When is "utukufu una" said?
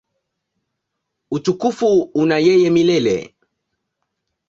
1.35-2.37